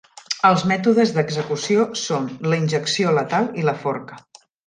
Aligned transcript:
Els 0.47 0.61
mètodes 0.69 1.11
d'execució 1.17 1.85
són 2.05 2.25
la 2.53 2.59
injecció 2.63 3.13
letal 3.21 3.51
i 3.65 3.69
la 3.71 3.77
forca. 3.87 4.19